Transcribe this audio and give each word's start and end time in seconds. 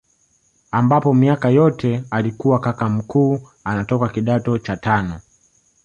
Ambapo 0.71 1.13
miaka 1.13 1.49
yote 1.49 2.03
alikuwa 2.11 2.59
kaka 2.59 2.89
mkuu 2.89 3.39
anatoka 3.63 4.09
kidato 4.09 4.57
cha 4.57 4.77
tano 4.77 5.21